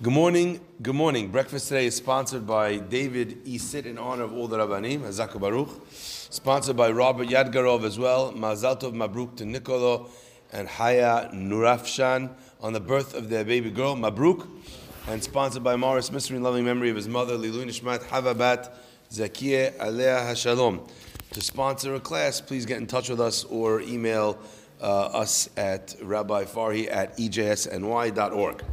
[0.00, 0.60] Good morning.
[0.80, 1.32] Good morning.
[1.32, 5.70] Breakfast today is sponsored by David Esit in honor of all the Rabbanim, Hazaku Baruch.
[5.90, 8.32] Sponsored by Robert Yadgarov as well.
[8.32, 10.08] Mazal Tov Mabruk to Nicolo
[10.52, 12.30] and Haya Nurafshan
[12.60, 14.46] on the birth of their baby girl, Mabruk.
[15.08, 18.70] And sponsored by Morris Mystery in loving memory of his mother, Lilu Nishmat Havabat
[19.10, 20.88] Zakiya Alea Hashalom.
[21.32, 24.38] To sponsor a class, please get in touch with us or email
[24.80, 28.64] uh, us at Rabbi Farhi at ejsny.org.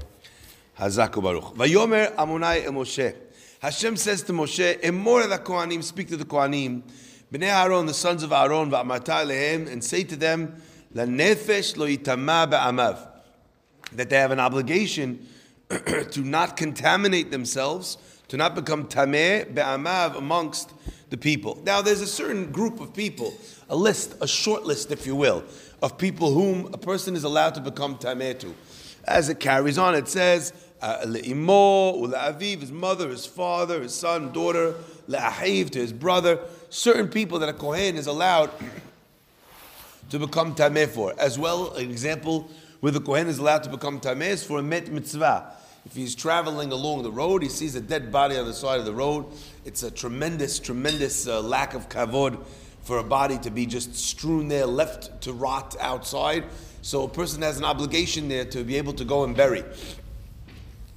[0.79, 1.55] Hazaku Baruch.
[1.55, 3.15] Vayomer Amonai Moshe.
[3.61, 6.81] Hashem says to Moshe, Emor the Kohanim, speak to the Kohanim,
[7.31, 10.61] Bnei Aaron, the sons of Aaron, va'amata lehem, and say to them,
[10.93, 13.07] La nefesh lo yitama ba'amav.
[13.93, 15.25] That they have an obligation
[15.69, 20.73] to not contaminate themselves, to not become tameh be'amav amongst
[21.09, 21.61] the people.
[21.65, 23.33] Now, there's a certain group of people,
[23.69, 25.45] a list, a short list, if you will,
[25.81, 28.53] of people whom a person is allowed to become tameh to.
[29.05, 30.51] As it carries on, it says,
[30.81, 34.75] le'imo, le'aviv, his mother, his father, his son, daughter,
[35.07, 36.39] le'ahiv, to his brother.
[36.69, 38.49] Certain people that a kohen is allowed
[40.09, 41.13] to become tameh for.
[41.17, 44.63] As well, an example where the kohen is allowed to become tameh is for a
[44.63, 45.51] met mitzvah.
[45.85, 48.85] If he's traveling along the road, he sees a dead body on the side of
[48.85, 49.27] the road.
[49.65, 52.43] It's a tremendous, tremendous uh, lack of kavod
[52.81, 56.43] for a body to be just strewn there, left to rot outside.
[56.85, 59.63] So a person has an obligation there to be able to go and bury.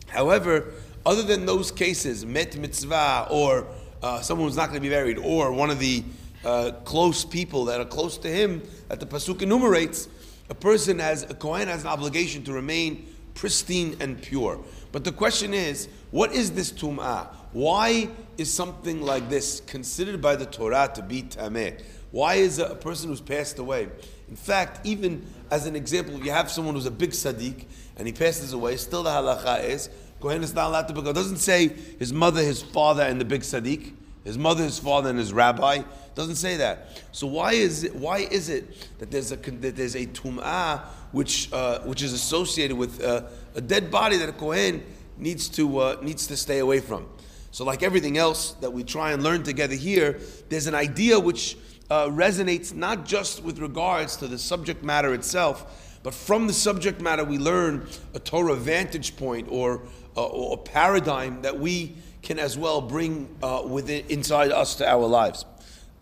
[0.08, 0.75] However,
[1.06, 3.67] other than those cases, met mitzvah, or
[4.03, 6.05] uh, someone who's not going to be buried, or one of the
[6.44, 10.09] uh, close people that are close to him that the pasuk enumerates,
[10.50, 14.61] a person has a kohen has an obligation to remain pristine and pure.
[14.92, 17.28] But the question is, what is this tum'ah?
[17.53, 21.81] Why is something like this considered by the Torah to be tameh?
[22.11, 23.89] Why is a person who's passed away?
[24.28, 27.64] In fact, even as an example, if you have someone who's a big tzaddik
[27.96, 29.88] and he passes away, still the halacha is
[30.20, 31.10] Kohen is not allowed to become.
[31.10, 33.94] It doesn't say his mother, his father, and the big tzaddik.
[34.24, 35.76] His mother, his father, and his rabbi.
[35.76, 37.03] It doesn't say that.
[37.12, 37.94] So why is it?
[37.94, 40.80] Why is it that there's a that there's a tum'ah
[41.12, 43.22] which uh, which is associated with uh,
[43.54, 44.84] a dead body that a kohen
[45.16, 47.08] needs to uh, needs to stay away from?
[47.53, 51.56] So like everything else that we try and learn together here, there's an idea which
[51.91, 57.00] uh, resonates not just with regards to the subject matter itself, but from the subject
[57.00, 59.82] matter we learn a Torah vantage point or,
[60.16, 64.88] uh, or a paradigm that we can as well bring uh, within, inside us to
[64.88, 65.44] our lives.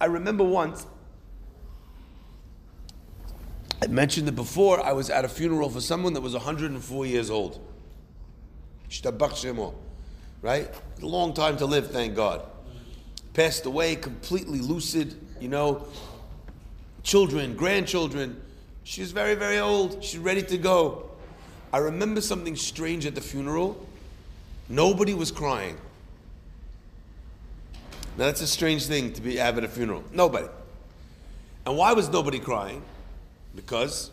[0.01, 0.87] I remember once,
[3.83, 7.31] I mentioned it before, I was at a funeral for someone that was 104 years
[7.31, 7.61] old.
[10.43, 10.71] Right?
[11.03, 12.43] A long time to live, thank God.
[13.35, 15.87] Passed away completely lucid, you know,
[17.03, 18.41] children, grandchildren.
[18.85, 20.03] She was very, very old.
[20.03, 21.11] She's ready to go.
[21.73, 23.87] I remember something strange at the funeral.
[24.69, 25.77] Nobody was crying.
[28.17, 30.03] Now that's a strange thing to be have at a funeral.
[30.13, 30.49] Nobody.
[31.67, 32.83] And why was nobody crying?
[33.55, 34.11] Because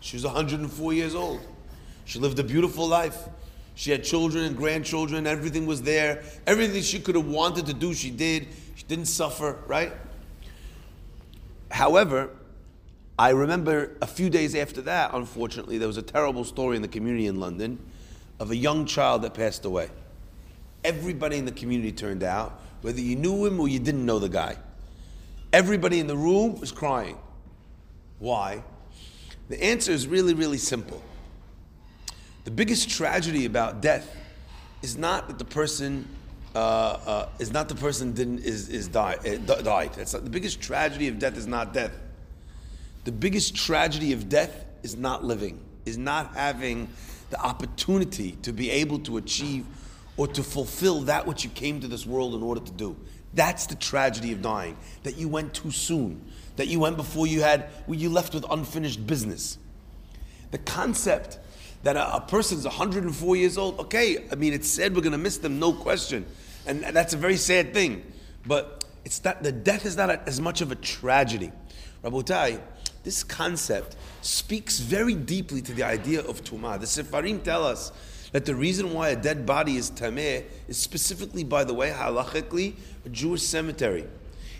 [0.00, 1.40] she was 104 years old.
[2.04, 3.16] She lived a beautiful life.
[3.74, 5.26] She had children and grandchildren.
[5.26, 6.22] Everything was there.
[6.46, 8.48] Everything she could have wanted to do, she did.
[8.74, 9.92] She didn't suffer, right?
[11.72, 12.28] However,
[13.18, 16.88] I remember a few days after that, unfortunately, there was a terrible story in the
[16.88, 17.78] community in London
[18.38, 19.88] of a young child that passed away.
[20.84, 24.28] Everybody in the community turned out, whether you knew him or you didn't know the
[24.28, 24.58] guy.
[25.52, 27.16] Everybody in the room was crying.
[28.18, 28.62] Why?
[29.48, 31.02] The answer is really, really simple.
[32.44, 34.14] The biggest tragedy about death
[34.82, 36.06] is not that the person
[36.54, 39.26] uh, uh, is not the person didn't is is died.
[39.26, 39.94] Uh, died.
[39.94, 41.92] That's not, the biggest tragedy of death is not death.
[43.04, 45.60] The biggest tragedy of death is not living.
[45.84, 46.88] Is not having
[47.30, 49.66] the opportunity to be able to achieve
[50.16, 52.96] or to fulfill that which you came to this world in order to do.
[53.34, 54.76] That's the tragedy of dying.
[55.04, 56.22] That you went too soon.
[56.56, 59.56] That you went before you had, well, you left with unfinished business.
[60.50, 61.38] The concept
[61.82, 65.18] that a, a person's 104 years old, okay, I mean, it's said we're going to
[65.18, 66.26] miss them, no question.
[66.66, 68.04] And that's a very sad thing.
[68.46, 71.50] But it's not, the death is not a, as much of a tragedy.
[72.04, 72.60] Rabotai,
[73.02, 76.78] this concept speaks very deeply to the idea of Tumah.
[76.78, 77.92] The Sefarim tell us
[78.30, 82.74] that the reason why a dead body is tameh is specifically, by the way, halachically,
[83.04, 84.06] a Jewish cemetery.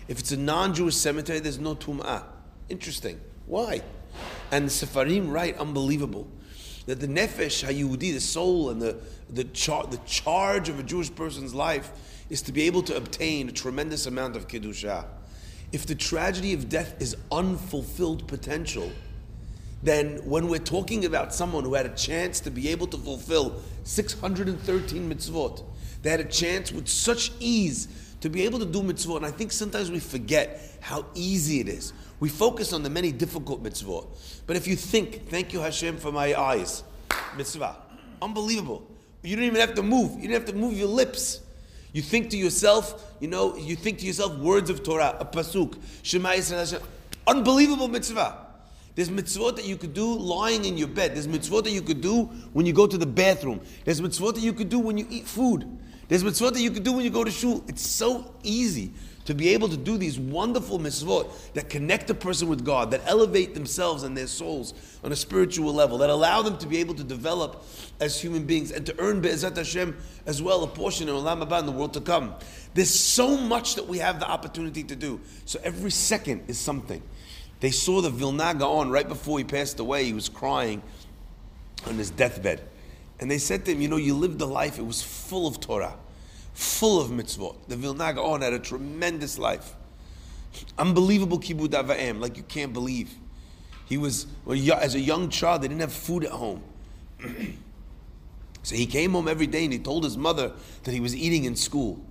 [0.09, 2.23] If it's a non-Jewish cemetery, there's no Tumah.
[2.67, 3.19] Interesting.
[3.45, 3.81] Why?
[4.51, 6.27] And the Sefarim write, unbelievable
[6.85, 8.97] that the nefesh hayudi, the soul and the
[9.33, 11.91] the, char- the charge of a Jewish person's life
[12.29, 15.05] is to be able to obtain a tremendous amount of kedusha.
[15.71, 18.91] If the tragedy of death is unfulfilled potential,
[19.81, 23.61] then when we're talking about someone who had a chance to be able to fulfill
[23.83, 25.63] 613 mitzvot,
[26.03, 27.87] they had a chance with such ease
[28.21, 29.17] to be able to do mitzvot.
[29.17, 31.93] And I think sometimes we forget how easy it is.
[32.19, 34.07] We focus on the many difficult mitzvot.
[34.45, 36.83] But if you think, thank you Hashem for my eyes,
[37.35, 37.75] mitzvah,
[38.21, 38.85] unbelievable.
[39.23, 40.15] You don't even have to move.
[40.19, 41.39] You don't have to move your lips.
[41.93, 45.77] You think to yourself, you know, you think to yourself words of Torah, a pasuk,
[46.01, 46.81] Shema Yisrael Hashem,
[47.27, 48.37] unbelievable mitzvah.
[48.95, 51.15] There's mitzvot that you could do lying in your bed.
[51.15, 53.61] There's mitzvot that you could do when you go to the bathroom.
[53.85, 55.79] There's mitzvot that you could do when you eat food.
[56.07, 57.63] There's mitzvot that you can do when you go to shul.
[57.67, 58.91] It's so easy
[59.25, 63.01] to be able to do these wonderful mitzvot that connect a person with God, that
[63.05, 64.73] elevate themselves and their souls
[65.03, 67.63] on a spiritual level, that allow them to be able to develop
[68.01, 71.59] as human beings and to earn Be'ezat Hashem as well a portion in Olam Haba
[71.59, 72.35] in the world to come.
[72.73, 75.21] There's so much that we have the opportunity to do.
[75.45, 77.01] So every second is something.
[77.61, 80.03] They saw the Vilna Gaon right before he passed away.
[80.03, 80.81] He was crying
[81.85, 82.61] on his deathbed.
[83.19, 85.59] And they said to him, You know, you lived a life, it was full of
[85.59, 85.95] Torah,
[86.53, 87.55] full of mitzvot.
[87.67, 89.73] The Vilna Gaon oh, had a tremendous life.
[90.77, 93.11] Unbelievable kibbud avayim, like you can't believe.
[93.85, 96.63] He was, as a young child, they didn't have food at home.
[98.63, 101.45] so he came home every day and he told his mother that he was eating
[101.45, 102.03] in school.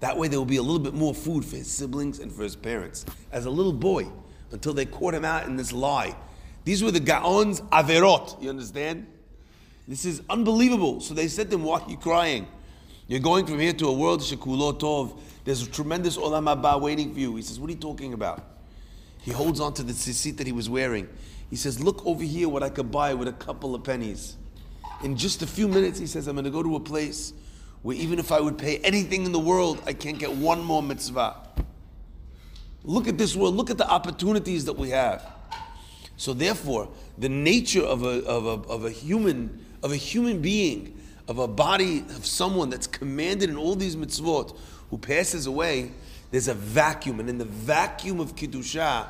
[0.00, 2.42] That way there will be a little bit more food for his siblings and for
[2.42, 3.06] his parents.
[3.32, 4.08] As a little boy,
[4.52, 6.14] until they caught him out in this lie.
[6.64, 9.06] These were the Gaon's Averot, you understand?
[9.88, 11.00] This is unbelievable.
[11.00, 12.46] So they said to him, Why are you crying?
[13.06, 15.20] You're going from here to a world, Shekulot Tov.
[15.44, 17.36] There's a tremendous Olam Haba waiting for you.
[17.36, 18.44] He says, What are you talking about?
[19.22, 21.08] He holds on to the tzitzit that he was wearing.
[21.50, 24.36] He says, Look over here what I could buy with a couple of pennies.
[25.04, 27.32] In just a few minutes, he says, I'm going to go to a place
[27.82, 30.82] where even if I would pay anything in the world, I can't get one more
[30.82, 31.36] mitzvah.
[32.82, 33.54] Look at this world.
[33.54, 35.24] Look at the opportunities that we have.
[36.16, 40.98] So therefore, the nature of a, of a, of a human of a human being,
[41.28, 44.56] of a body of someone that's commanded in all these mitzvot,
[44.90, 45.90] who passes away,
[46.30, 49.06] there's a vacuum, and in the vacuum of kiddusha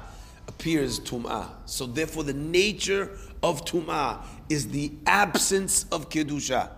[0.48, 1.48] appears tum'ah.
[1.66, 3.10] So therefore, the nature
[3.42, 6.70] of tum'ah is the absence of kiddusha.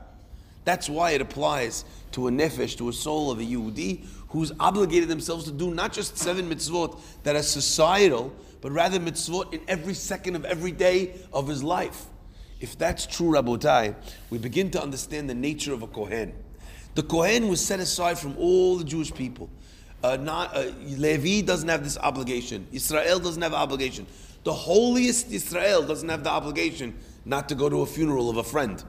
[0.65, 5.09] That's why it applies to a nefesh, to a soul of a Yehudi, who's obligated
[5.09, 9.95] themselves to do not just seven mitzvot that are societal, but rather mitzvot in every
[9.95, 12.07] second of every day of his life.
[12.61, 13.95] If that's true, Rabotai,
[14.31, 16.35] we begin to understand the nature of a Kohen.
[16.95, 19.49] The Kohen was set aside from all the Jewish people.
[20.03, 22.67] Uh, not, uh, Levi doesn't have this obligation.
[22.73, 24.07] Israel doesn't have obligation.
[24.45, 28.45] The holiest Israel doesn't have the obligation not to go to a funeral of a
[28.45, 28.83] friend.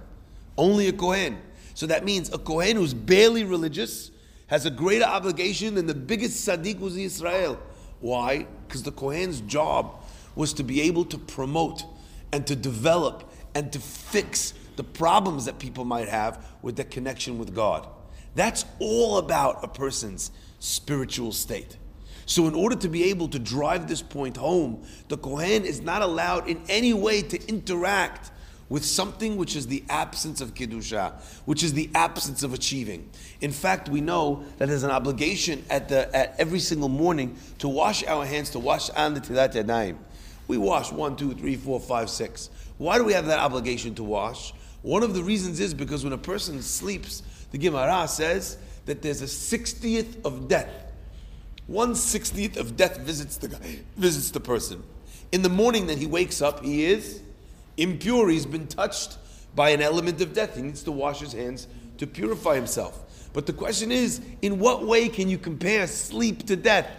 [0.57, 1.39] Only a Kohen.
[1.73, 4.11] So that means a Kohen who's barely religious
[4.47, 7.59] has a greater obligation than the biggest tzaddik was Israel.
[7.99, 8.47] Why?
[8.67, 10.01] Because the Kohen's job
[10.35, 11.83] was to be able to promote
[12.31, 17.37] and to develop and to fix the problems that people might have with their connection
[17.37, 17.87] with God.
[18.35, 21.77] That's all about a person's spiritual state.
[22.25, 26.03] So, in order to be able to drive this point home, the Kohen is not
[26.03, 28.31] allowed in any way to interact
[28.69, 33.09] with something which is the absence of Kiddusha, which is the absence of achieving.
[33.41, 37.67] In fact, we know that there's an obligation at, the, at every single morning to
[37.67, 39.97] wash our hands, to wash on the Tilat Yadayim.
[40.47, 42.49] We wash one, two, three, four, five, six.
[42.79, 44.53] Why do we have that obligation to wash?
[44.81, 47.21] One of the reasons is because when a person sleeps,
[47.51, 50.69] the Gemara says that there's a 60th of death.
[51.67, 54.81] One sixtieth of death visits the guy, visits the person.
[55.31, 57.21] In the morning that he wakes up, he is
[57.77, 58.29] impure.
[58.29, 59.17] He's been touched
[59.53, 60.55] by an element of death.
[60.55, 61.67] He needs to wash his hands
[61.99, 63.29] to purify himself.
[63.33, 66.89] But the question is, in what way can you compare sleep to death?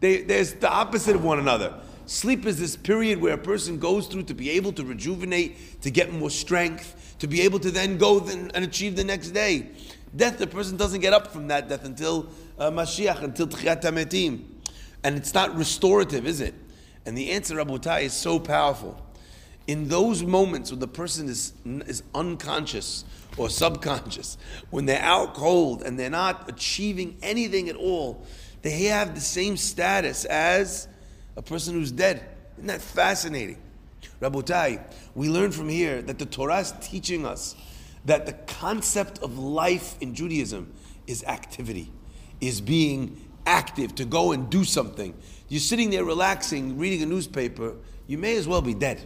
[0.00, 1.80] They, there's the opposite of one another.
[2.06, 5.90] Sleep is this period where a person goes through to be able to rejuvenate, to
[5.90, 9.68] get more strength, to be able to then go and achieve the next day.
[10.14, 14.44] Death, the person doesn't get up from that death until uh, Mashiach, until Tchiyat HaMetim.
[15.02, 16.54] And it's not restorative, is it?
[17.06, 19.00] And the answer, Rabotai, is so powerful.
[19.66, 23.04] In those moments when the person is, is unconscious
[23.36, 24.36] or subconscious,
[24.70, 28.26] when they're out cold and they're not achieving anything at all,
[28.62, 30.88] they have the same status as
[31.36, 32.22] a person who's dead.
[32.56, 33.58] Isn't that fascinating?
[34.20, 34.80] Rabotai,
[35.14, 37.56] we learn from here that the Torah is teaching us
[38.04, 40.72] that the concept of life in Judaism
[41.06, 41.90] is activity,
[42.40, 45.14] is being active, to go and do something.
[45.48, 47.74] You're sitting there relaxing, reading a newspaper,
[48.06, 49.02] you may as well be dead.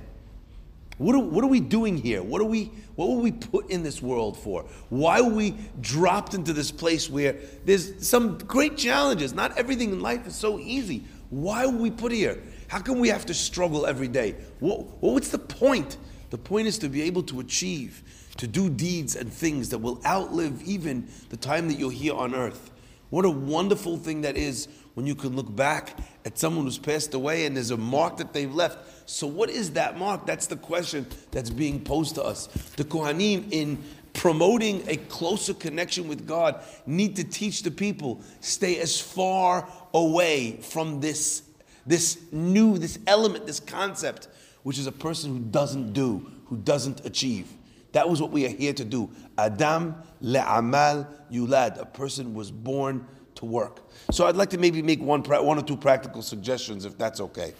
[0.99, 2.23] What are, what are we doing here?
[2.23, 4.65] What are we what were we put in this world for?
[4.89, 9.33] Why were we dropped into this place where there's some great challenges?
[9.33, 11.05] Not everything in life is so easy.
[11.31, 12.43] Why were we put here?
[12.69, 14.37] How come we have to struggle every day?
[14.61, 15.97] What, what's the point?
[16.31, 18.03] The point is to be able to achieve,
[18.37, 22.35] to do deeds and things that will outlive even the time that you're here on
[22.35, 22.71] earth.
[23.11, 27.15] What a wonderful thing that is when you can look back at someone who's passed
[27.15, 29.09] away and there's a mark that they've left.
[29.09, 30.27] So, what is that mark?
[30.27, 32.49] That's the question that's being posed to us.
[32.77, 33.83] The Kohanim, in
[34.13, 40.59] promoting a closer connection with God, need to teach the people stay as far away
[40.63, 41.43] from this,
[41.87, 44.29] this new, this element, this concept,
[44.63, 47.53] which is a person who doesn't do, who doesn't achieve.
[47.93, 49.11] That was what we are here to do.
[49.37, 51.81] Adam le'amal yulad.
[51.81, 53.81] A person was born to work.
[54.11, 57.55] So I'd like to maybe make one, one or two practical suggestions, if that's okay.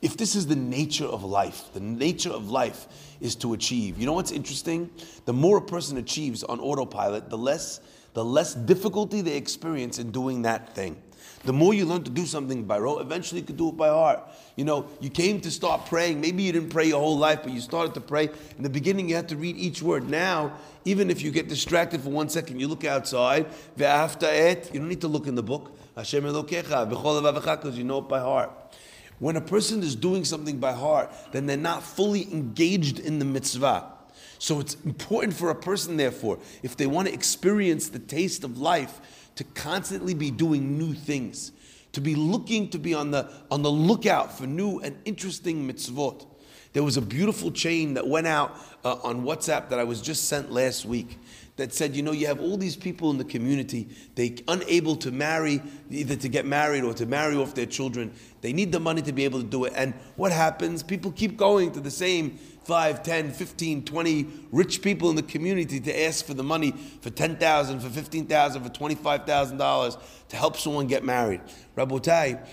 [0.00, 2.86] If this is the nature of life, the nature of life
[3.20, 3.98] is to achieve.
[3.98, 4.88] You know what's interesting?
[5.26, 7.80] The more a person achieves on autopilot, the less
[8.12, 11.00] the less difficulty they experience in doing that thing.
[11.44, 13.88] The more you learn to do something by rote, eventually you can do it by
[13.88, 14.20] heart.
[14.56, 16.20] You know, you came to start praying.
[16.20, 18.28] Maybe you didn't pray your whole life, but you started to pray.
[18.56, 20.08] In the beginning, you had to read each word.
[20.10, 20.52] Now,
[20.84, 23.46] even if you get distracted for one second, you look outside.
[23.80, 25.76] After it, you don't need to look in the book.
[25.96, 28.50] Hashem Elokecha, because you know it by heart.
[29.18, 33.24] When a person is doing something by heart, then they're not fully engaged in the
[33.24, 33.84] mitzvah.
[34.38, 38.56] So it's important for a person, therefore, if they want to experience the taste of
[38.56, 38.98] life,
[39.36, 41.52] to constantly be doing new things,
[41.92, 46.26] to be looking to be on the, on the lookout for new and interesting mitzvot.
[46.72, 50.28] There was a beautiful chain that went out uh, on WhatsApp that I was just
[50.28, 51.18] sent last week
[51.60, 55.10] that said, you know, you have all these people in the community, they unable to
[55.10, 58.10] marry, either to get married or to marry off their children.
[58.40, 59.74] They need the money to be able to do it.
[59.76, 60.82] And what happens?
[60.82, 65.80] People keep going to the same 5, 10, 15, 20 rich people in the community
[65.80, 69.98] to ask for the money for 10000 for 15000 for $25,000
[70.28, 71.42] to help someone get married.
[71.76, 72.46] Rabotai,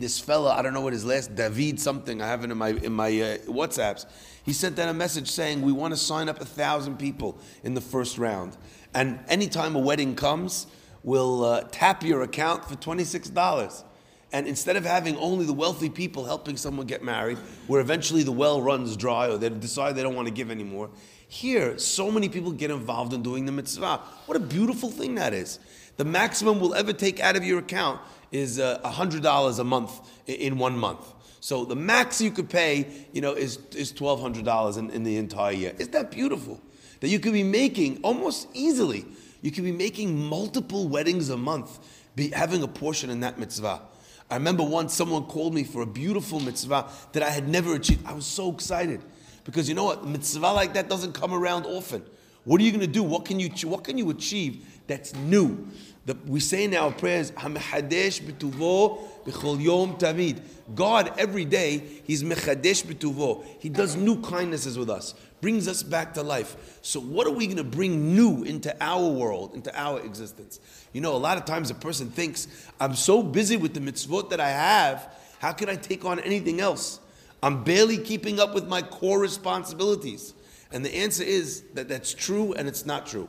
[0.00, 2.92] this fella, I don't know what his last, David something, I have in my, in
[2.92, 4.06] my uh, WhatsApps.
[4.44, 7.74] He sent out a message saying, We want to sign up a thousand people in
[7.74, 8.56] the first round.
[8.94, 10.66] And anytime a wedding comes,
[11.04, 13.84] we'll uh, tap your account for $26.
[14.32, 18.32] And instead of having only the wealthy people helping someone get married, where eventually the
[18.32, 20.90] well runs dry or they decide they don't want to give anymore,
[21.28, 23.98] here, so many people get involved in doing the mitzvah.
[24.26, 25.60] What a beautiful thing that is.
[25.96, 28.00] The maximum we'll ever take out of your account
[28.32, 31.14] is uh, $100 a month in one month.
[31.40, 35.52] So the max you could pay, you know, is, is $1,200 in, in the entire
[35.52, 35.74] year.
[35.78, 36.60] Isn't that beautiful?
[37.00, 39.06] That you could be making almost easily,
[39.40, 41.78] you could be making multiple weddings a month,
[42.14, 43.80] be having a portion in that mitzvah.
[44.30, 48.06] I remember once someone called me for a beautiful mitzvah that I had never achieved.
[48.06, 49.00] I was so excited
[49.44, 50.06] because you know what?
[50.06, 52.04] Mitzvah like that doesn't come around often.
[52.44, 53.02] What are you going to do?
[53.02, 55.68] What can you what can you achieve that's new?
[56.06, 60.40] The, we say in our prayers, "Hamahadesh b'tuvo b'chol yom tamid."
[60.74, 63.44] God every day He's mechadesh b'tuvo.
[63.58, 66.78] He does new kindnesses with us, brings us back to life.
[66.82, 70.60] So what are we going to bring new into our world, into our existence?
[70.92, 72.48] You know, a lot of times a person thinks,
[72.80, 76.60] I'm so busy with the mitzvot that I have, how can I take on anything
[76.60, 77.00] else?
[77.42, 80.34] I'm barely keeping up with my core responsibilities.
[80.72, 83.28] And the answer is that that's true and it's not true.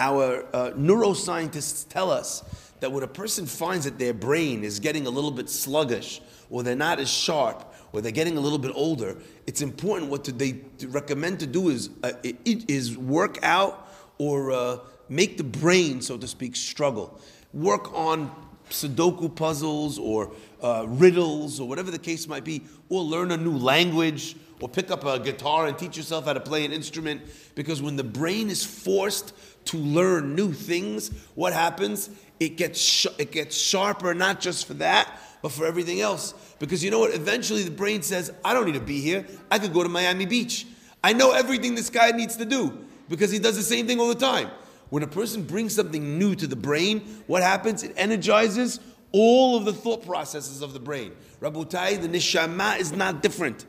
[0.00, 2.42] Our uh, neuroscientists tell us
[2.80, 6.62] that when a person finds that their brain is getting a little bit sluggish, or
[6.62, 10.62] they're not as sharp, or they're getting a little bit older, it's important what they
[10.86, 12.12] recommend to do is, uh,
[12.44, 14.78] is work out or uh,
[15.10, 17.20] make the brain, so to speak, struggle.
[17.52, 18.34] Work on
[18.70, 23.56] Sudoku puzzles or uh, riddles or whatever the case might be, or learn a new
[23.56, 27.22] language or pick up a guitar and teach yourself how to play an instrument.
[27.54, 29.32] Because when the brain is forced
[29.66, 32.10] to learn new things, what happens?
[32.38, 35.08] It gets, sh- it gets sharper, not just for that,
[35.42, 36.34] but for everything else.
[36.58, 37.14] Because you know what?
[37.14, 39.26] Eventually the brain says, I don't need to be here.
[39.50, 40.66] I could go to Miami Beach.
[41.02, 42.76] I know everything this guy needs to do
[43.08, 44.50] because he does the same thing all the time.
[44.90, 47.82] When a person brings something new to the brain, what happens?
[47.82, 48.80] It energizes
[49.12, 51.12] all of the thought processes of the brain.
[51.40, 53.66] Rabotai, the nishama is not different.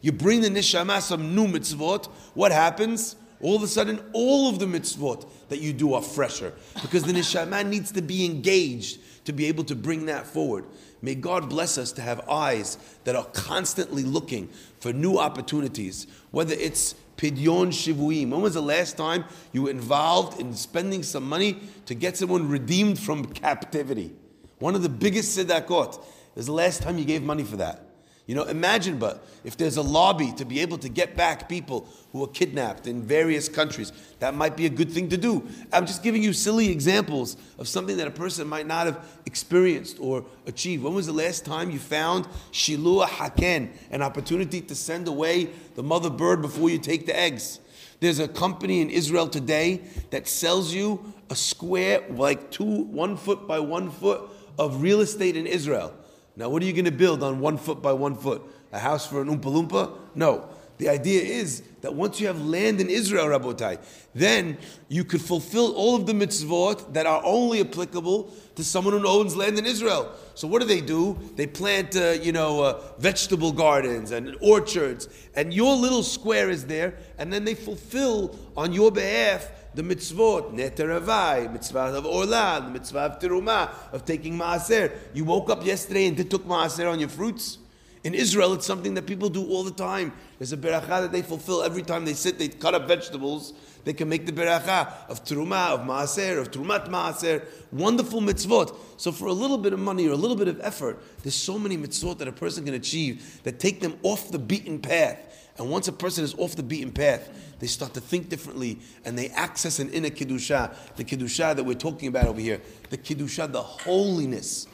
[0.00, 3.16] You bring the nishama some new mitzvot, what happens?
[3.40, 7.12] All of a sudden, all of the mitzvot that you do are fresher because the
[7.12, 10.64] nishama needs to be engaged to be able to bring that forward.
[11.02, 14.48] May God bless us to have eyes that are constantly looking
[14.80, 18.30] for new opportunities, whether it's Pidyon Shivuim.
[18.30, 22.48] When was the last time you were involved in spending some money to get someone
[22.48, 24.12] redeemed from captivity?
[24.58, 26.02] One of the biggest tzedakot
[26.36, 27.89] is the last time you gave money for that.
[28.26, 31.88] You know, imagine, but if there's a lobby to be able to get back people
[32.12, 35.46] who are kidnapped in various countries, that might be a good thing to do.
[35.72, 39.96] I'm just giving you silly examples of something that a person might not have experienced
[39.98, 40.84] or achieved.
[40.84, 45.82] When was the last time you found Shiluach HaKen, an opportunity to send away the
[45.82, 47.58] mother bird before you take the eggs?
[48.00, 53.46] There's a company in Israel today that sells you a square, like two, one foot
[53.48, 54.22] by one foot
[54.58, 55.94] of real estate in Israel.
[56.36, 58.42] Now, what are you going to build on one foot by one foot?
[58.72, 59.96] A house for an Oompa Loompa?
[60.14, 60.48] No.
[60.78, 63.78] The idea is that once you have land in Israel, Rabotai,
[64.14, 64.56] then
[64.88, 69.36] you could fulfill all of the mitzvot that are only applicable to someone who owns
[69.36, 70.10] land in Israel.
[70.34, 71.18] So what do they do?
[71.36, 76.64] They plant, uh, you know, uh, vegetable gardens and orchards, and your little square is
[76.64, 82.62] there, and then they fulfill on your behalf the mitzvot, neta revai, mitzvah of orla,
[82.64, 84.92] the mitzvah of teruma, of taking maaser.
[85.14, 87.58] You woke up yesterday and took maaser on your fruits.
[88.02, 90.12] In Israel, it's something that people do all the time.
[90.38, 93.52] There's a beracha that they fulfill every time they sit, they cut up vegetables.
[93.84, 97.44] They can make the beracha of teruma, of maaser, of trumat maaser.
[97.72, 98.74] Wonderful mitzvot.
[98.96, 101.58] So for a little bit of money or a little bit of effort, there's so
[101.58, 105.18] many mitzvot that a person can achieve that take them off the beaten path.
[105.58, 107.28] And once a person is off the beaten path,
[107.58, 111.74] they start to think differently and they access an inner Kiddusha, the Kiddusha that we're
[111.74, 114.66] talking about over here, the Kiddusha, the holiness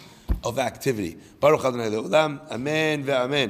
[0.42, 1.16] of activity.
[1.40, 1.90] Baruch Adonai
[2.50, 3.44] Amen ve'amen.